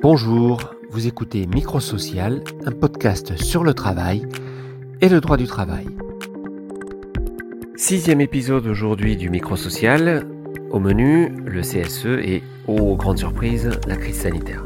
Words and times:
Bonjour, 0.00 0.60
vous 0.90 1.08
écoutez 1.08 1.48
Microsocial, 1.48 2.44
un 2.64 2.70
podcast 2.70 3.36
sur 3.36 3.64
le 3.64 3.74
travail 3.74 4.28
et 5.00 5.08
le 5.08 5.20
droit 5.20 5.36
du 5.36 5.48
travail. 5.48 5.86
Sixième 7.74 8.20
épisode 8.20 8.68
aujourd'hui 8.68 9.16
du 9.16 9.28
Microsocial. 9.28 10.24
Au 10.70 10.78
menu, 10.78 11.32
le 11.44 11.62
CSE 11.62 12.06
et, 12.06 12.44
aux 12.68 12.94
grandes 12.94 13.18
surprises, 13.18 13.70
la 13.88 13.96
crise 13.96 14.20
sanitaire. 14.20 14.62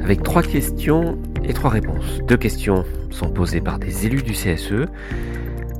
Avec 0.00 0.22
trois 0.22 0.42
questions 0.42 1.18
et 1.42 1.52
trois 1.52 1.70
réponses. 1.70 2.20
Deux 2.28 2.36
questions 2.36 2.84
sont 3.10 3.28
posées 3.28 3.60
par 3.60 3.80
des 3.80 4.06
élus 4.06 4.22
du 4.22 4.34
CSE, 4.34 4.86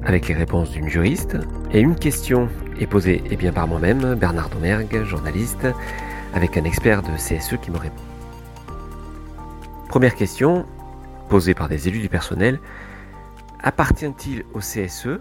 avec 0.02 0.26
les 0.26 0.34
réponses 0.34 0.72
d'une 0.72 0.88
juriste, 0.88 1.36
et 1.72 1.78
une 1.78 1.94
question 1.94 2.48
est 2.80 2.88
posée 2.88 3.22
eh 3.30 3.36
bien, 3.36 3.52
par 3.52 3.68
moi-même, 3.68 4.16
Bernard 4.16 4.50
Domergue, 4.50 5.04
journaliste, 5.04 5.68
avec 6.34 6.56
un 6.58 6.64
expert 6.64 7.02
de 7.02 7.12
CSE 7.16 7.56
qui 7.62 7.70
me 7.70 7.78
répond. 7.78 8.02
Première 9.88 10.16
question, 10.16 10.66
posée 11.28 11.54
par 11.54 11.68
des 11.68 11.88
élus 11.88 12.00
du 12.00 12.08
personnel, 12.08 12.58
appartient-il 13.62 14.44
au 14.52 14.58
CSE 14.58 15.20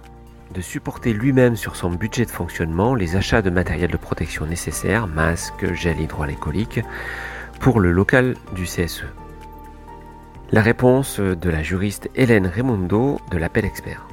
de 0.54 0.62
supporter 0.62 1.14
lui-même 1.14 1.56
sur 1.56 1.76
son 1.76 1.92
budget 1.92 2.26
de 2.26 2.32
fonctionnement 2.32 2.96
les 2.96 3.16
achats 3.16 3.42
de 3.42 3.50
matériel 3.50 3.92
de 3.92 3.98
protection 3.98 4.46
nécessaires, 4.46 5.08
masques, 5.08 5.72
gel 5.74 6.00
hydroalcoolique, 6.02 6.82
pour 7.60 7.80
le 7.80 7.92
local 7.92 8.36
du 8.56 8.64
CSE 8.64 9.06
La 10.52 10.62
réponse 10.62 11.20
de 11.20 11.50
la 11.50 11.64
juriste 11.64 12.10
Hélène 12.16 12.48
Raimondo 12.48 13.20
de 13.32 13.38
l'Appel 13.38 13.66
Expert. 13.66 14.08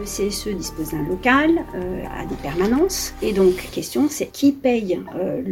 Le 0.00 0.06
CSE 0.06 0.48
dispose 0.56 0.92
d'un 0.92 1.06
local, 1.06 1.50
euh, 1.74 2.04
à 2.10 2.24
des 2.24 2.34
permanences. 2.36 3.12
Et 3.20 3.34
donc, 3.34 3.56
question, 3.70 4.08
c'est 4.08 4.32
qui 4.32 4.52
paye 4.52 4.98
euh, 5.14 5.42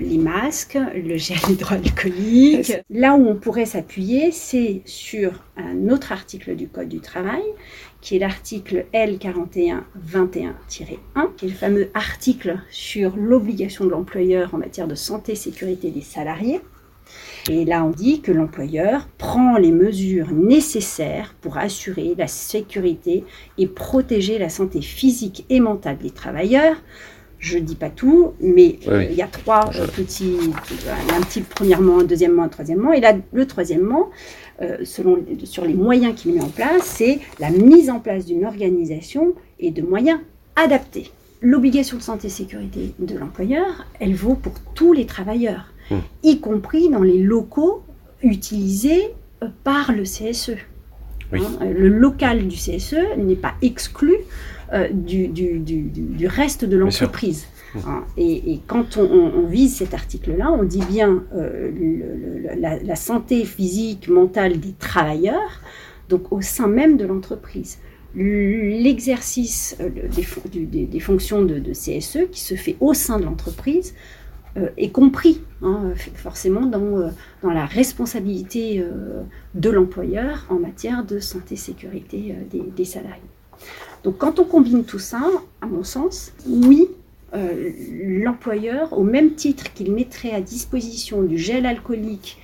les 0.00 0.16
masques, 0.16 0.78
le 0.94 1.18
gel 1.18 1.36
hydroalcoolique? 1.50 2.72
Là 2.88 3.14
où 3.14 3.28
on 3.28 3.34
pourrait 3.34 3.66
s'appuyer, 3.66 4.32
c'est 4.32 4.80
sur 4.86 5.44
un 5.58 5.90
autre 5.90 6.12
article 6.12 6.56
du 6.56 6.66
Code 6.66 6.88
du 6.88 7.00
travail, 7.00 7.42
qui 8.00 8.16
est 8.16 8.20
l'article 8.20 8.86
L4121-1, 8.94 9.82
qui 10.70 10.84
est 10.84 11.48
le 11.48 11.54
fameux 11.54 11.90
article 11.92 12.58
sur 12.70 13.18
l'obligation 13.18 13.84
de 13.84 13.90
l'employeur 13.90 14.54
en 14.54 14.58
matière 14.58 14.88
de 14.88 14.94
santé 14.94 15.32
et 15.32 15.36
sécurité 15.36 15.90
des 15.90 16.00
salariés. 16.00 16.62
Et 17.48 17.64
là, 17.64 17.84
on 17.84 17.90
dit 17.90 18.20
que 18.20 18.32
l'employeur 18.32 19.08
prend 19.18 19.56
les 19.56 19.72
mesures 19.72 20.30
nécessaires 20.32 21.34
pour 21.40 21.58
assurer 21.58 22.14
la 22.16 22.26
sécurité 22.26 23.24
et 23.58 23.66
protéger 23.66 24.38
la 24.38 24.48
santé 24.48 24.82
physique 24.82 25.46
et 25.48 25.60
mentale 25.60 25.98
des 25.98 26.10
travailleurs. 26.10 26.76
Je 27.38 27.56
ne 27.56 27.64
dis 27.64 27.74
pas 27.74 27.88
tout, 27.88 28.34
mais 28.40 28.78
euh, 28.86 29.02
il 29.02 29.16
y 29.16 29.22
a 29.22 29.26
trois 29.26 29.70
euh, 29.74 29.86
petits, 29.86 30.36
un 31.10 31.20
petit 31.22 31.40
premièrement, 31.40 32.00
un 32.00 32.04
deuxièmement, 32.04 32.42
un 32.42 32.48
troisièmement. 32.48 32.92
Et 32.92 33.00
là, 33.00 33.14
le 33.32 33.46
troisièmement, 33.46 34.10
euh, 34.60 34.76
selon, 34.84 35.24
sur 35.44 35.64
les 35.64 35.72
moyens 35.72 36.14
qu'il 36.14 36.34
met 36.34 36.42
en 36.42 36.48
place, 36.48 36.82
c'est 36.82 37.18
la 37.38 37.48
mise 37.48 37.88
en 37.88 37.98
place 37.98 38.26
d'une 38.26 38.44
organisation 38.44 39.32
et 39.58 39.70
de 39.70 39.80
moyens 39.80 40.20
adaptés. 40.54 41.10
L'obligation 41.40 41.96
de 41.96 42.02
santé 42.02 42.26
et 42.26 42.30
sécurité 42.30 42.92
de 42.98 43.16
l'employeur, 43.16 43.86
elle 43.98 44.14
vaut 44.14 44.34
pour 44.34 44.52
tous 44.74 44.92
les 44.92 45.06
travailleurs. 45.06 45.72
Hmm. 45.90 45.98
y 46.22 46.38
compris 46.40 46.88
dans 46.88 47.02
les 47.02 47.18
locaux 47.18 47.82
utilisés 48.22 49.10
euh, 49.42 49.48
par 49.64 49.92
le 49.92 50.02
CSE. 50.02 50.56
Hein, 51.32 51.38
euh, 51.62 51.72
le 51.72 51.88
local 51.88 52.46
du 52.46 52.56
CSE 52.56 53.16
n'est 53.16 53.36
pas 53.36 53.54
exclu 53.62 54.14
euh, 54.72 54.88
du, 54.92 55.28
du, 55.28 56.26
reste 56.26 56.64
de 56.64 56.76
l'entreprise. 56.76 57.46
Hmm. 57.74 57.78
Hein, 57.86 58.04
et, 58.16 58.60
quand 58.66 58.98
on, 58.98 59.46
vise 59.46 59.76
cet 59.76 59.94
article-là, 59.94 60.50
on 60.52 60.64
dit 60.64 60.82
bien 60.88 61.24
la, 62.56 62.96
santé 62.96 63.44
physique, 63.44 64.08
mentale 64.08 64.58
des 64.58 64.72
travailleurs, 64.72 65.60
donc 66.08 66.32
au 66.32 66.40
sein 66.40 66.66
même 66.66 66.96
de 66.96 67.06
l'entreprise. 67.06 67.78
L'exercice 68.16 69.76
des, 69.80 70.86
des, 70.86 71.00
fonctions 71.00 71.42
de, 71.42 71.72
CSE 71.72 72.28
qui 72.32 72.40
se 72.40 72.56
fait 72.56 72.76
au 72.80 72.92
sein 72.92 73.20
de 73.20 73.24
l'entreprise 73.24 73.94
euh, 73.94 74.19
est 74.76 74.90
compris 74.90 75.42
hein, 75.62 75.92
forcément 76.14 76.66
dans, 76.66 76.98
euh, 76.98 77.08
dans, 77.42 77.50
la 77.50 77.66
responsabilité 77.66 78.80
euh, 78.80 79.22
de 79.54 79.70
l'employeur 79.70 80.46
en 80.50 80.56
matière 80.56 81.04
de 81.04 81.20
santé 81.20 81.56
sécurité 81.56 82.34
des, 82.50 82.84
salariés. 82.84 83.20
Donc 84.04 84.18
quand 84.18 84.38
on 84.38 84.44
combine 84.44 84.84
tout 84.84 84.98
ça, 84.98 85.22
à 85.60 85.66
mon 85.66 85.84
sens, 85.84 86.32
oui, 86.48 86.88
l'employeur, 87.32 88.98
au 88.98 89.04
même 89.04 89.34
titre 89.34 89.72
qu'il 89.72 89.92
mettrait 89.92 90.32
à 90.32 90.40
disposition 90.40 91.22
du 91.22 91.38
gel 91.38 91.64
alcoolique, 91.64 92.38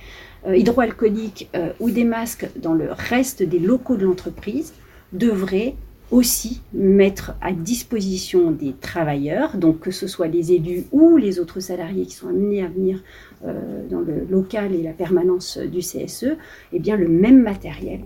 hydroalcoolique 0.47 1.49
ou 1.81 1.89
des 1.89 2.05
masques 2.05 2.47
dans 2.55 2.73
le 2.73 2.91
reste 2.91 3.43
des 3.43 3.59
locaux 3.59 3.97
de 3.97 4.05
l'entreprise, 4.05 4.73
devrait 5.11 5.75
aussi 6.11 6.61
mettre 6.73 7.33
à 7.41 7.51
disposition 7.51 8.51
des 8.51 8.73
travailleurs, 8.79 9.57
donc 9.57 9.79
que 9.79 9.91
ce 9.91 10.07
soit 10.07 10.27
les 10.27 10.53
élus 10.53 10.85
ou 10.91 11.17
les 11.17 11.39
autres 11.39 11.59
salariés 11.59 12.05
qui 12.05 12.15
sont 12.15 12.29
amenés 12.29 12.63
à 12.63 12.67
venir 12.67 13.03
euh, 13.45 13.87
dans 13.89 13.99
le 13.99 14.25
local 14.29 14.73
et 14.73 14.81
la 14.81 14.93
permanence 14.93 15.57
du 15.57 15.79
CSE, 15.79 16.37
eh 16.71 16.79
bien 16.79 16.95
le 16.95 17.07
même 17.07 17.41
matériel. 17.41 18.01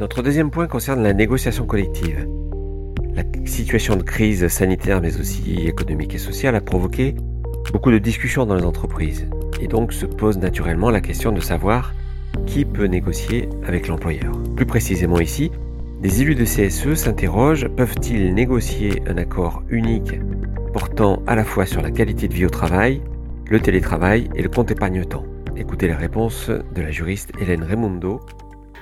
Notre 0.00 0.22
deuxième 0.22 0.50
point 0.50 0.66
concerne 0.66 1.02
la 1.02 1.14
négociation 1.14 1.66
collective. 1.66 2.26
La 3.14 3.22
situation 3.44 3.96
de 3.96 4.02
crise 4.02 4.48
sanitaire 4.48 5.00
mais 5.00 5.20
aussi 5.20 5.66
économique 5.66 6.14
et 6.14 6.18
sociale 6.18 6.56
a 6.56 6.60
provoqué 6.60 7.14
beaucoup 7.72 7.90
de 7.90 7.98
discussions 7.98 8.44
dans 8.44 8.56
les 8.56 8.64
entreprises 8.64 9.26
et 9.60 9.68
donc 9.68 9.92
se 9.92 10.06
pose 10.06 10.38
naturellement 10.38 10.90
la 10.90 11.00
question 11.00 11.30
de 11.30 11.40
savoir 11.40 11.94
qui 12.46 12.64
peut 12.64 12.86
négocier 12.86 13.48
avec 13.66 13.86
l'employeur. 13.86 14.32
Plus 14.56 14.66
précisément 14.66 15.20
ici, 15.20 15.52
les 16.02 16.20
élus 16.20 16.34
de 16.34 16.44
CSE 16.44 16.94
s'interrogent, 16.94 17.68
peuvent-ils 17.68 18.34
négocier 18.34 19.02
un 19.06 19.18
accord 19.18 19.62
unique 19.70 20.18
portant 20.72 21.22
à 21.28 21.36
la 21.36 21.44
fois 21.44 21.64
sur 21.64 21.80
la 21.80 21.92
qualité 21.92 22.26
de 22.26 22.34
vie 22.34 22.44
au 22.44 22.50
travail, 22.50 23.00
le 23.48 23.60
télétravail 23.60 24.28
et 24.34 24.42
le 24.42 24.48
compte 24.48 24.72
épargne-temps? 24.72 25.24
Écoutez 25.56 25.86
la 25.86 25.96
réponse 25.96 26.48
de 26.48 26.82
la 26.82 26.90
juriste 26.90 27.30
Hélène 27.40 27.62
Raimondo. 27.62 28.20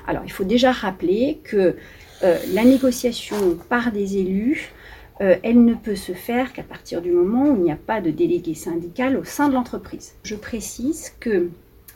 Alors 0.06 0.22
il 0.25 0.32
faut 0.32 0.44
déjà 0.44 0.72
rappeler 0.72 1.41
que 1.44 1.76
euh, 2.22 2.38
la 2.54 2.64
négociation 2.64 3.58
par 3.69 3.92
des 3.92 4.16
élus, 4.16 4.72
euh, 5.20 5.37
elle 5.42 5.62
ne 5.62 5.75
peut 5.75 5.97
se 5.97 6.12
faire 6.12 6.54
qu'à 6.54 6.62
partir 6.62 7.02
du 7.02 7.12
moment 7.12 7.50
où 7.50 7.56
il 7.56 7.64
n'y 7.64 7.72
a 7.72 7.76
pas 7.76 8.00
de 8.00 8.10
délégué 8.10 8.54
syndical 8.54 9.19
au 9.19 9.25
sein 9.25 9.50
de 9.50 9.54
l'entreprise. 9.54 10.14
Je 10.22 10.37
précise 10.37 11.12
que 11.20 11.50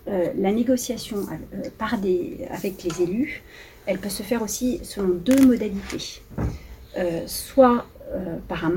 euh, 0.06 0.26
la 0.36 0.52
négociation 0.52 1.16
par 1.78 1.96
des, 1.96 2.46
avec 2.50 2.84
les 2.84 3.02
élus, 3.02 3.42
elle 3.86 3.98
peut 3.98 4.08
se 4.08 4.22
faire 4.22 4.42
aussi 4.42 4.80
selon 4.82 5.08
deux 5.08 5.46
modalités. 5.46 6.22
Euh, 6.96 7.22
soit 7.26 7.86
euh, 8.14 8.36
par 8.46 8.64
un, 8.64 8.70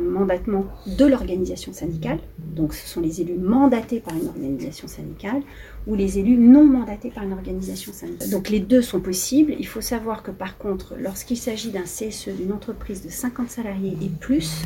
mandatement 0.00 0.66
de 0.86 1.04
l'organisation 1.06 1.72
syndicale, 1.72 2.20
donc 2.38 2.72
ce 2.72 2.86
sont 2.86 3.00
les 3.00 3.20
élus 3.20 3.36
mandatés 3.36 3.98
par 3.98 4.14
une 4.14 4.28
organisation 4.28 4.86
syndicale, 4.86 5.42
ou 5.88 5.96
les 5.96 6.18
élus 6.20 6.36
non 6.36 6.64
mandatés 6.64 7.10
par 7.10 7.24
une 7.24 7.32
organisation 7.32 7.92
syndicale. 7.92 8.30
Donc 8.30 8.50
les 8.50 8.60
deux 8.60 8.82
sont 8.82 9.00
possibles. 9.00 9.56
Il 9.58 9.66
faut 9.66 9.80
savoir 9.80 10.22
que 10.22 10.30
par 10.30 10.56
contre, 10.56 10.94
lorsqu'il 11.00 11.36
s'agit 11.36 11.70
d'un 11.70 11.82
CSE, 11.82 12.28
d'une 12.28 12.52
entreprise 12.52 13.02
de 13.02 13.08
50 13.08 13.50
salariés 13.50 13.96
et 14.00 14.08
plus, 14.08 14.62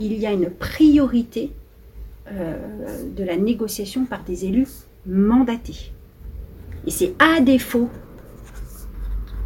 il 0.00 0.14
y 0.14 0.26
a 0.26 0.32
une 0.32 0.50
priorité 0.50 1.52
euh, 2.32 2.56
de 3.16 3.22
la 3.22 3.36
négociation 3.36 4.06
par 4.06 4.24
des 4.24 4.46
élus 4.46 4.68
mandatés. 5.06 5.92
Et 6.86 6.90
c'est 6.90 7.14
à 7.20 7.40
défaut 7.40 7.88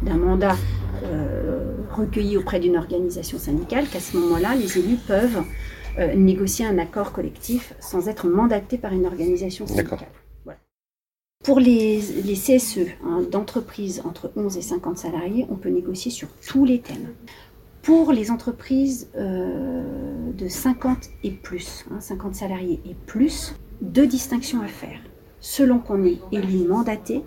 d'un 0.01 0.17
mandat 0.17 0.55
euh, 1.03 1.75
recueilli 1.91 2.37
auprès 2.37 2.59
d'une 2.59 2.77
organisation 2.77 3.37
syndicale 3.37 3.87
qu'à 3.87 3.99
ce 3.99 4.17
moment-là, 4.17 4.55
les 4.55 4.77
élus 4.77 4.97
peuvent 5.07 5.43
euh, 5.97 6.13
négocier 6.15 6.65
un 6.65 6.77
accord 6.77 7.11
collectif 7.11 7.73
sans 7.79 8.07
être 8.09 8.27
mandatés 8.27 8.77
par 8.77 8.93
une 8.93 9.05
organisation 9.05 9.65
syndicale. 9.67 10.07
Pour 11.43 11.59
les, 11.59 11.99
CSE 11.99 12.79
hein, 13.05 13.21
d'entreprises 13.29 14.01
entre 14.03 14.31
11 14.35 14.57
et 14.57 14.61
50 14.63 14.97
salariés, 14.97 15.45
on 15.49 15.55
peut 15.55 15.69
négocier 15.69 16.09
sur 16.09 16.27
tous 16.47 16.65
les 16.65 16.79
thèmes. 16.79 17.13
Pour 17.83 18.11
les 18.11 18.31
entreprises 18.31 19.09
euh, 19.15 20.31
de 20.33 20.47
50 20.47 21.09
et 21.23 21.29
plus, 21.29 21.85
50 21.99 22.31
hein, 22.31 22.33
salariés 22.33 22.81
et 22.89 22.95
plus, 23.05 23.53
deux 23.81 24.07
distinctions 24.07 24.61
à 24.61 24.67
faire. 24.67 24.99
Selon 25.39 25.77
qu'on 25.77 26.03
est 26.03 26.19
élu 26.31 26.67
mandaté 26.67 27.21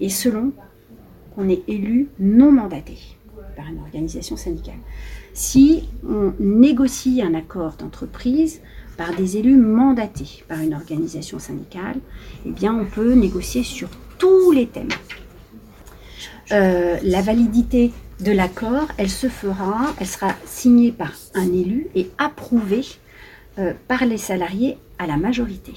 et 0.00 0.10
selon 0.10 0.52
on 1.38 1.48
est 1.48 1.62
élu 1.68 2.08
non 2.18 2.52
mandaté 2.52 2.98
par 3.56 3.66
une 3.68 3.78
organisation 3.78 4.36
syndicale. 4.36 4.78
Si 5.32 5.88
on 6.06 6.34
négocie 6.40 7.22
un 7.22 7.32
accord 7.34 7.76
d'entreprise 7.78 8.60
par 8.96 9.14
des 9.14 9.36
élus 9.36 9.56
mandatés 9.56 10.44
par 10.48 10.60
une 10.60 10.74
organisation 10.74 11.38
syndicale, 11.38 11.96
eh 12.44 12.50
bien 12.50 12.74
on 12.74 12.84
peut 12.84 13.14
négocier 13.14 13.62
sur 13.62 13.88
tous 14.18 14.50
les 14.50 14.66
thèmes. 14.66 14.88
Euh, 16.50 16.98
la 17.02 17.22
validité 17.22 17.92
de 18.20 18.32
l'accord, 18.32 18.88
elle 18.96 19.10
se 19.10 19.28
fera, 19.28 19.94
elle 20.00 20.06
sera 20.06 20.34
signée 20.44 20.90
par 20.90 21.12
un 21.34 21.46
élu 21.52 21.86
et 21.94 22.10
approuvée 22.18 22.84
par 23.88 24.06
les 24.06 24.18
salariés 24.18 24.78
à 25.00 25.08
la 25.08 25.16
majorité. 25.16 25.72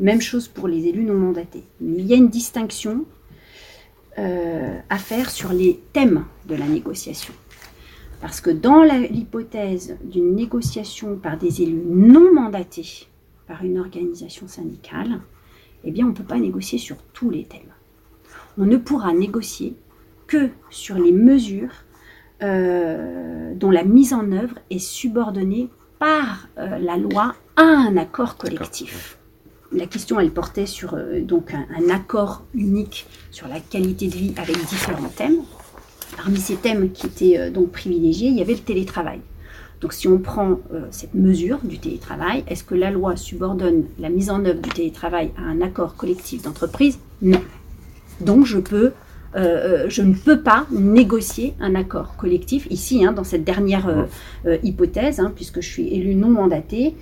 Même 0.00 0.22
chose 0.22 0.48
pour 0.48 0.66
les 0.66 0.86
élus 0.86 1.04
non 1.04 1.14
mandatés. 1.14 1.64
Il 1.82 2.06
y 2.06 2.14
a 2.14 2.16
une 2.16 2.30
distinction 2.30 3.04
à 4.16 4.98
faire 4.98 5.30
sur 5.30 5.52
les 5.52 5.80
thèmes 5.92 6.24
de 6.46 6.54
la 6.54 6.66
négociation. 6.66 7.34
Parce 8.20 8.40
que 8.40 8.50
dans 8.50 8.82
l'hypothèse 8.82 9.96
d'une 10.02 10.34
négociation 10.34 11.16
par 11.16 11.36
des 11.36 11.62
élus 11.62 11.82
non 11.84 12.32
mandatés 12.32 13.08
par 13.46 13.64
une 13.64 13.78
organisation 13.78 14.48
syndicale, 14.48 15.20
eh 15.84 15.90
bien, 15.90 16.06
on 16.06 16.10
ne 16.10 16.14
peut 16.14 16.24
pas 16.24 16.38
négocier 16.38 16.78
sur 16.78 16.96
tous 17.12 17.30
les 17.30 17.44
thèmes. 17.44 17.72
On 18.56 18.64
ne 18.64 18.76
pourra 18.76 19.12
négocier 19.12 19.76
que 20.26 20.48
sur 20.70 20.96
les 20.96 21.12
mesures 21.12 21.84
euh, 22.42 23.54
dont 23.54 23.70
la 23.70 23.84
mise 23.84 24.12
en 24.12 24.32
œuvre 24.32 24.58
est 24.70 24.78
subordonnée 24.78 25.68
par 25.98 26.48
euh, 26.58 26.78
la 26.78 26.96
loi 26.96 27.34
à 27.56 27.62
un 27.62 27.96
accord 27.96 28.36
collectif. 28.36 29.18
La 29.74 29.86
question, 29.86 30.20
elle 30.20 30.30
portait 30.30 30.66
sur 30.66 30.94
euh, 30.94 31.20
donc 31.20 31.52
un, 31.52 31.90
accord 31.90 32.44
unique 32.54 33.06
sur 33.32 33.48
la 33.48 33.58
qualité 33.58 34.06
de 34.06 34.14
vie 34.14 34.34
avec 34.36 34.56
différents 34.66 35.08
thèmes. 35.08 35.38
Parmi 36.16 36.38
ces 36.38 36.54
thèmes 36.54 36.92
qui 36.92 37.06
étaient 37.06 37.38
euh, 37.38 37.50
donc 37.50 37.72
privilégiés, 37.72 38.28
il 38.28 38.36
y 38.36 38.40
avait 38.40 38.54
le 38.54 38.60
télétravail. 38.60 39.20
Donc 39.80 39.92
si 39.92 40.06
on 40.06 40.18
prend 40.18 40.60
euh, 40.72 40.86
cette 40.92 41.14
mesure 41.14 41.58
du 41.64 41.80
télétravail, 41.80 42.44
est-ce 42.46 42.62
que 42.62 42.76
la 42.76 42.92
loi 42.92 43.16
subordonne 43.16 43.84
la 43.98 44.10
mise 44.10 44.30
en 44.30 44.44
œuvre 44.44 44.60
du 44.60 44.70
télétravail 44.70 45.32
à 45.36 45.42
un 45.42 45.60
accord 45.60 45.96
collectif 45.96 46.42
d'entreprise? 46.42 47.00
Non. 47.20 47.42
Donc 48.20 48.46
je 48.46 48.58
peux 48.60 48.92
euh, 49.36 49.86
je 49.88 50.02
ne 50.02 50.14
peux 50.14 50.40
pas 50.40 50.66
négocier 50.70 51.54
un 51.60 51.74
accord 51.74 52.16
collectif 52.16 52.66
ici, 52.70 53.04
hein, 53.04 53.12
dans 53.12 53.24
cette 53.24 53.44
dernière 53.44 54.06
hypothèse, 54.62 55.20
hein, 55.20 55.32
puisque 55.34 55.60
je 55.60 55.68
suis 55.68 55.88
élu 55.88 56.14
non 56.14 56.30
mandaté, 56.30 56.94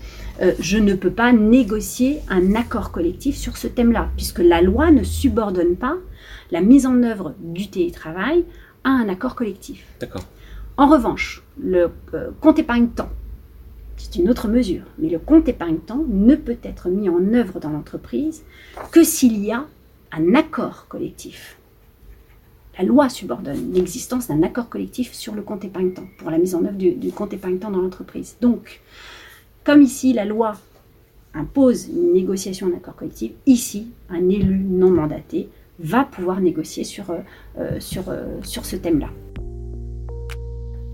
je 0.58 0.78
ne 0.78 0.94
peux 0.94 1.10
pas 1.10 1.32
négocier 1.32 2.20
un 2.28 2.54
accord 2.54 2.90
collectif 2.90 3.36
sur 3.36 3.56
ce 3.56 3.66
thème-là, 3.66 4.08
puisque 4.16 4.38
la 4.38 4.62
loi 4.62 4.90
ne 4.90 5.02
subordonne 5.02 5.76
pas 5.76 5.96
la 6.50 6.60
mise 6.60 6.86
en 6.86 7.02
œuvre 7.02 7.34
du 7.40 7.68
télétravail 7.68 8.44
à 8.84 8.90
un 8.90 9.08
accord 9.08 9.34
collectif. 9.34 9.84
D'accord. 10.00 10.24
En 10.76 10.88
revanche, 10.88 11.42
le 11.60 11.90
euh, 12.14 12.30
compte 12.40 12.58
épargne-temps, 12.58 13.10
c'est 13.96 14.16
une 14.16 14.30
autre 14.30 14.48
mesure, 14.48 14.84
mais 14.98 15.08
le 15.08 15.18
compte 15.18 15.48
épargne-temps 15.48 16.04
ne 16.08 16.34
peut 16.34 16.58
être 16.62 16.88
mis 16.88 17.08
en 17.08 17.34
œuvre 17.34 17.60
dans 17.60 17.70
l'entreprise 17.70 18.42
que 18.90 19.04
s'il 19.04 19.44
y 19.44 19.52
a 19.52 19.66
un 20.12 20.34
accord 20.34 20.86
collectif. 20.88 21.56
La 22.78 22.84
loi 22.84 23.08
subordonne 23.10 23.72
l'existence 23.74 24.28
d'un 24.28 24.42
accord 24.42 24.68
collectif 24.68 25.12
sur 25.12 25.34
le 25.34 25.42
compte 25.42 25.64
épargne-temps, 25.64 26.06
pour 26.16 26.30
la 26.30 26.38
mise 26.38 26.54
en 26.54 26.64
œuvre 26.64 26.76
du, 26.76 27.12
compte 27.12 27.34
épargne-temps 27.34 27.70
dans 27.70 27.82
l'entreprise. 27.82 28.36
Donc, 28.40 28.80
comme 29.62 29.82
ici 29.82 30.12
la 30.12 30.24
loi 30.24 30.54
impose 31.34 31.88
une 31.88 32.14
négociation 32.14 32.68
d'un 32.68 32.76
accord 32.76 32.96
collectif, 32.96 33.32
ici, 33.46 33.88
un 34.08 34.28
élu 34.28 34.58
non 34.58 34.90
mandaté 34.90 35.48
va 35.78 36.04
pouvoir 36.04 36.40
négocier 36.40 36.84
sur, 36.84 37.10
euh, 37.10 37.18
euh, 37.58 37.78
euh, 38.08 38.38
sur 38.42 38.64
ce 38.64 38.76
thème-là. 38.76 39.08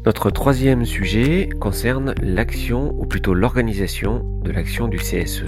Notre 0.05 0.31
troisième 0.31 0.85
sujet 0.85 1.49
concerne 1.61 2.15
l'action, 2.23 2.95
ou 2.99 3.05
plutôt 3.05 3.35
l'organisation 3.35 4.25
de 4.43 4.51
l'action 4.51 4.89
du 4.89 4.97
CSE. 4.97 5.45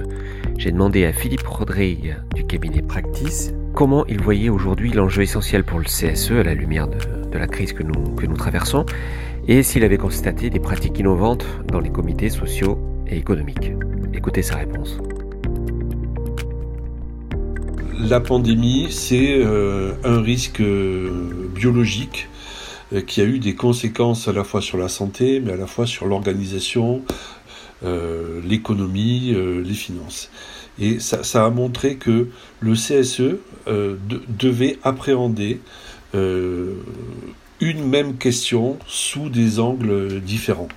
J'ai 0.58 0.70
demandé 0.70 1.04
à 1.06 1.12
Philippe 1.12 1.46
Rodrigue 1.46 2.16
du 2.34 2.44
cabinet 2.46 2.82
Practice 2.82 3.52
comment 3.74 4.04
il 4.06 4.20
voyait 4.20 4.48
aujourd'hui 4.48 4.92
l'enjeu 4.92 5.22
essentiel 5.22 5.64
pour 5.64 5.78
le 5.78 5.84
CSE 5.84 6.32
à 6.32 6.42
la 6.42 6.54
lumière 6.54 6.88
de, 6.88 7.38
la 7.38 7.46
crise 7.46 7.72
que 7.72 7.82
nous, 7.82 8.14
que 8.14 8.26
nous 8.26 8.36
traversons 8.36 8.84
et 9.48 9.62
s'il 9.62 9.84
avait 9.84 9.98
constaté 9.98 10.50
des 10.50 10.60
pratiques 10.60 10.98
innovantes 10.98 11.46
dans 11.68 11.80
les 11.80 11.90
comités 11.90 12.30
sociaux 12.30 12.78
et 13.06 13.16
économiques? 13.16 13.72
Écoutez 14.12 14.42
sa 14.42 14.56
réponse 14.56 14.98
la 18.08 18.20
pandémie, 18.20 18.88
c'est 18.90 19.34
euh, 19.34 19.92
un 20.04 20.20
risque 20.20 20.60
euh, 20.60 21.10
biologique 21.54 22.28
euh, 22.92 23.02
qui 23.02 23.20
a 23.20 23.24
eu 23.24 23.38
des 23.38 23.54
conséquences 23.54 24.26
à 24.26 24.32
la 24.32 24.42
fois 24.42 24.60
sur 24.60 24.78
la 24.78 24.88
santé, 24.88 25.40
mais 25.40 25.52
à 25.52 25.56
la 25.56 25.66
fois 25.66 25.86
sur 25.86 26.06
l'organisation, 26.06 27.02
l'économie, 27.82 29.34
les 29.64 29.74
finances. 29.74 30.30
Et 30.78 30.98
ça, 31.00 31.44
a 31.44 31.50
montré 31.50 31.96
que 31.96 32.28
le 32.60 32.74
CSE 32.74 33.36
devait 33.66 34.78
appréhender 34.82 35.60
une 36.14 37.88
même 37.88 38.16
question 38.16 38.78
sous 38.86 39.28
des 39.28 39.60
angles 39.60 40.20
différents 40.20 40.68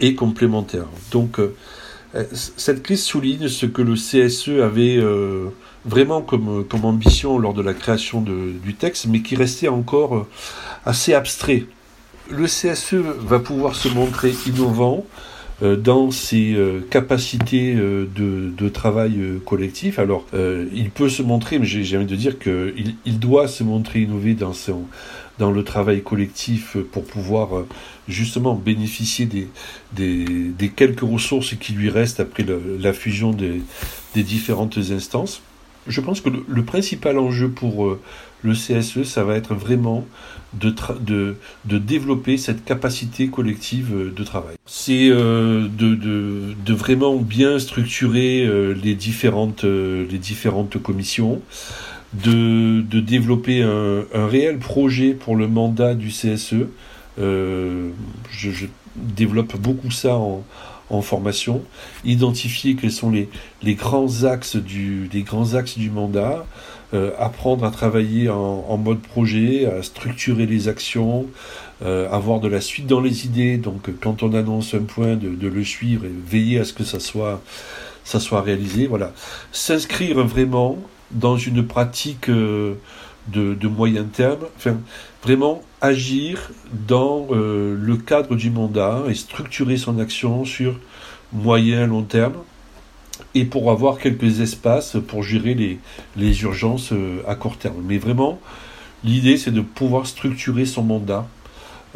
et 0.00 0.14
complémentaires. 0.14 0.88
Donc, 1.10 1.40
cette 2.32 2.82
crise 2.82 3.02
souligne 3.04 3.48
ce 3.48 3.66
que 3.66 3.82
le 3.82 3.94
CSE 3.94 4.60
avait 4.62 5.00
vraiment 5.84 6.22
comme, 6.22 6.66
ambition 6.82 7.38
lors 7.38 7.54
de 7.54 7.62
la 7.62 7.74
création 7.74 8.20
du 8.22 8.74
texte, 8.74 9.06
mais 9.06 9.20
qui 9.20 9.36
restait 9.36 9.68
encore 9.68 10.16
euh, 10.16 10.26
assez 10.84 11.14
abstrait. 11.14 11.64
Le 12.30 12.46
CSE 12.46 12.94
va 12.94 13.38
pouvoir 13.40 13.74
se 13.74 13.88
montrer 13.88 14.34
innovant 14.46 15.04
euh, 15.04 15.31
dans 15.60 16.10
ses 16.10 16.54
euh, 16.54 16.80
capacités 16.90 17.74
de, 17.74 18.06
de, 18.56 18.68
travail 18.68 19.20
collectif. 19.44 19.98
Alors, 19.98 20.26
il 20.32 20.90
peut 20.90 21.08
se 21.08 21.22
montrer, 21.22 21.58
mais 21.58 21.66
j'ai 21.66 21.96
envie 21.96 22.06
de 22.06 22.16
dire 22.16 22.38
qu'il 22.38 22.94
il 23.04 23.18
doit 23.18 23.48
se 23.48 23.62
montrer 23.62 24.00
innové 24.00 24.34
dans, 24.34 24.52
dans 25.38 25.50
le 25.50 25.64
travail 25.64 26.02
collectif 26.02 26.76
pour 26.92 27.04
pouvoir 27.04 27.64
justement 28.08 28.54
bénéficier 28.54 29.26
des, 29.26 30.68
quelques 30.76 31.00
ressources 31.00 31.54
qui 31.56 31.72
lui 31.72 31.90
restent 31.90 32.20
après 32.20 32.44
la 32.80 32.92
fusion 32.92 33.32
des, 33.32 33.62
différentes 34.14 34.78
instances 34.78 35.42
je 35.86 36.00
pense 36.00 36.20
que 36.20 36.30
le, 36.30 36.64
principal 36.64 37.18
enjeu 37.18 37.48
pour 37.48 37.86
euh, 37.86 38.00
le 38.42 38.54
CSE, 38.54 39.04
ça 39.04 39.24
va 39.24 39.36
être 39.36 39.54
vraiment 39.54 40.06
de, 40.54 41.36
développer 41.64 42.36
cette 42.36 42.64
capacité 42.64 43.28
collective 43.28 43.94
euh, 43.94 44.12
de 44.14 44.24
travail. 44.24 44.56
C'est 44.66 45.08
euh, 45.10 45.66
de, 45.68 46.74
vraiment 46.74 47.16
bien 47.16 47.58
structurer 47.58 48.48
les, 48.74 48.94
différentes, 48.94 49.64
les 49.64 50.18
différentes 50.18 50.82
commissions, 50.82 51.40
de, 52.12 52.82
développer 53.00 53.62
un, 53.62 54.04
un, 54.14 54.26
réel 54.26 54.58
projet 54.58 55.14
pour 55.14 55.36
le 55.36 55.48
mandat 55.48 55.94
du 55.94 56.08
CSE. 56.08 56.66
je, 57.18 57.90
je 58.30 58.66
développe 58.96 59.56
beaucoup 59.56 59.90
ça 59.90 60.16
en, 60.16 60.44
en 60.92 61.02
formation, 61.02 61.62
identifier 62.04 62.76
quels 62.76 62.92
sont 62.92 63.10
les, 63.10 63.28
les 63.62 63.74
grands 63.74 64.24
axes 64.24 64.56
du, 64.56 65.08
grands 65.14 65.54
axes 65.54 65.78
du 65.78 65.90
mandat, 65.90 66.46
euh, 66.94 67.10
apprendre 67.18 67.64
à 67.64 67.70
travailler 67.70 68.28
en, 68.28 68.64
en, 68.68 68.76
mode 68.76 69.00
projet, 69.00 69.66
à 69.66 69.82
structurer 69.82 70.46
les 70.46 70.68
actions, 70.68 71.26
euh, 71.82 72.08
avoir 72.10 72.40
de 72.40 72.48
la 72.48 72.60
suite 72.60 72.86
dans 72.86 73.00
les 73.00 73.24
idées. 73.24 73.56
Donc, 73.56 73.88
quand 74.00 74.22
on 74.22 74.34
annonce 74.34 74.74
un 74.74 74.82
point, 74.82 75.16
de, 75.16 75.30
de 75.30 75.48
le 75.48 75.64
suivre 75.64 76.04
et 76.04 76.12
veiller 76.26 76.60
à 76.60 76.64
ce 76.64 76.72
que 76.72 76.84
ça 76.84 77.00
soit, 77.00 77.42
ça 78.04 78.20
soit 78.20 78.42
réalisé. 78.42 78.86
Voilà, 78.86 79.12
s'inscrire 79.52 80.18
vraiment 80.24 80.78
dans 81.10 81.36
une 81.36 81.66
pratique 81.66 82.28
euh, 82.28 82.74
de, 83.28 83.68
moyen 83.68 84.04
terme. 84.04 84.46
Enfin, 84.56 84.78
vraiment 85.22 85.62
agir 85.80 86.50
dans 86.72 87.28
euh, 87.30 87.76
le 87.78 87.96
cadre 87.96 88.36
du 88.36 88.50
mandat 88.50 89.02
et 89.08 89.14
structurer 89.14 89.76
son 89.76 89.98
action 89.98 90.44
sur 90.44 90.78
moyen 91.32 91.86
long 91.86 92.02
terme 92.02 92.34
et 93.34 93.44
pour 93.44 93.70
avoir 93.70 93.98
quelques 93.98 94.40
espaces 94.40 94.96
pour 95.06 95.22
gérer 95.22 95.54
les, 95.54 95.78
les 96.16 96.42
urgences 96.42 96.92
euh, 96.92 97.22
à 97.26 97.34
court 97.34 97.56
terme. 97.56 97.82
Mais 97.86 97.98
vraiment, 97.98 98.40
l'idée 99.04 99.36
c'est 99.36 99.52
de 99.52 99.60
pouvoir 99.60 100.06
structurer 100.06 100.66
son 100.66 100.82
mandat 100.82 101.26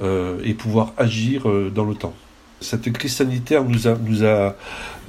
euh, 0.02 0.38
et 0.45 0.54
pouvoir 0.54 0.92
agir 0.97 1.47
dans 1.75 1.85
le 1.85 1.95
temps 1.95 2.14
cette 2.61 2.91
crise 2.93 3.15
sanitaire 3.15 3.65
nous 3.65 3.87
a, 3.87 3.97
nous 3.97 4.25
a 4.25 4.57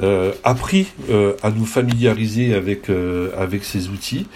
euh, 0.03 0.31
appris 0.43 0.87
euh, 1.09 1.33
à 1.41 1.49
nous 1.49 1.65
familiariser 1.65 2.53
avec, 2.53 2.89
euh, 2.89 3.31
avec 3.37 3.63
ces 3.63 3.89
outils. 3.89 4.27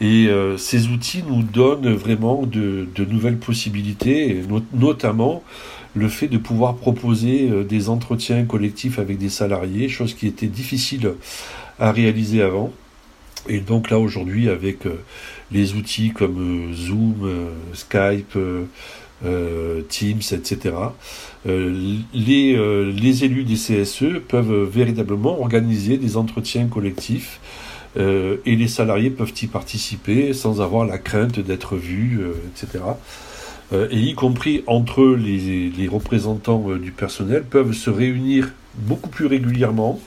Et 0.00 0.28
ces 0.58 0.88
outils 0.88 1.22
nous 1.28 1.44
donnent 1.44 1.94
vraiment 1.94 2.42
de, 2.42 2.88
de 2.92 3.04
nouvelles 3.04 3.38
possibilités, 3.38 4.42
notamment 4.74 5.44
le 5.94 6.08
fait 6.08 6.26
de 6.26 6.38
pouvoir 6.38 6.74
proposer 6.74 7.48
des 7.64 7.88
entretiens 7.88 8.44
collectifs 8.44 8.98
avec 8.98 9.18
des 9.18 9.28
salariés, 9.28 9.88
chose 9.88 10.14
qui 10.14 10.26
était 10.26 10.48
difficile 10.48 11.12
à 11.78 11.92
réaliser 11.92 12.42
avant. 12.42 12.72
Et 13.48 13.60
donc 13.60 13.90
là 13.90 14.00
aujourd'hui 14.00 14.48
avec 14.48 14.78
les 15.52 15.74
outils 15.74 16.10
comme 16.10 16.74
Zoom, 16.74 17.30
Skype, 17.72 18.36
Teams, 19.88 20.22
etc. 20.32 20.74
Euh, 21.46 21.96
les, 22.14 22.54
euh, 22.56 22.92
les 22.92 23.24
élus 23.24 23.44
des 23.44 23.54
CSE 23.54 24.20
peuvent 24.28 24.64
véritablement 24.64 25.40
organiser 25.40 25.98
des 25.98 26.16
entretiens 26.16 26.66
collectifs 26.66 27.40
et 27.94 28.56
les 28.56 28.68
salariés 28.68 29.10
peuvent 29.10 29.34
y 29.42 29.46
participer 29.46 30.32
sans 30.32 30.62
avoir 30.62 30.86
la 30.86 30.96
crainte 30.96 31.38
d'être 31.38 31.76
vus, 31.76 32.20
etc. 32.46 32.84
et 33.90 33.98
y 33.98 34.14
compris 34.14 34.64
entre 34.66 35.04
les, 35.04 35.68
les 35.68 35.88
représentants 35.88 36.70
du 36.76 36.90
personnel 36.90 37.44
peuvent 37.44 37.74
se 37.74 37.90
réunir 37.90 38.48
beaucoup 38.76 39.10
plus 39.10 39.26
régulièrement, 39.26 40.00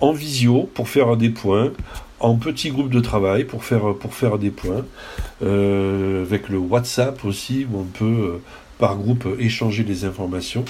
en 0.00 0.10
visio 0.10 0.68
pour 0.74 0.88
faire 0.88 1.16
des 1.16 1.28
points, 1.28 1.70
en 2.22 2.36
petits 2.36 2.70
groupes 2.70 2.90
de 2.90 3.00
travail 3.00 3.44
pour 3.44 3.64
faire, 3.64 3.94
pour 3.94 4.14
faire 4.14 4.38
des 4.38 4.50
points, 4.50 4.86
euh, 5.42 6.22
avec 6.22 6.48
le 6.48 6.58
WhatsApp 6.58 7.24
aussi, 7.24 7.66
où 7.70 7.80
on 7.80 7.84
peut 7.84 8.04
euh, 8.04 8.42
par 8.78 8.96
groupe 8.96 9.26
échanger 9.38 9.82
des 9.82 10.04
informations. 10.04 10.64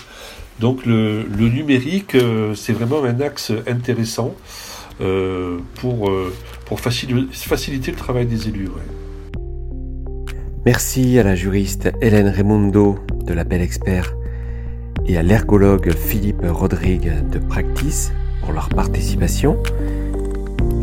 Donc 0.61 0.85
le, 0.87 1.25
numérique, 1.39 2.15
euh, 2.15 2.55
c'est 2.55 2.73
vraiment 2.73 3.05
un 3.05 3.21
axe 3.21 3.53
intéressant 3.67 4.35
pour, 5.81 6.13
pour 6.67 6.79
faciliter, 6.81 7.91
le 7.91 7.97
travail 7.97 8.25
des 8.27 8.47
élus. 8.47 8.69
Merci 10.65 11.19
à 11.19 11.25
la 11.25 11.35
juriste 11.35 11.91
Hélène 12.01 12.29
Raimundo 12.29 13.01
de 13.25 13.35
la 13.35 13.43
Belle 13.43 13.63
Expert 13.63 14.15
et 15.09 15.17
à 15.17 15.23
l'ergologue 15.23 15.93
Philippe 15.93 16.45
Rodrigue 16.45 17.11
de 17.31 17.41
Practice 17.41 18.13
pour 18.43 18.53
leur 18.53 18.69
participation. 18.69 19.61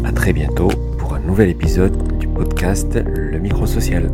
À 0.09 0.11
très 0.11 0.33
bientôt 0.33 0.69
pour 0.97 1.13
un 1.13 1.19
nouvel 1.19 1.49
épisode 1.49 2.17
du 2.17 2.27
podcast 2.27 2.97
Le 3.05 3.37
Micro 3.37 3.67
Social. 3.67 4.09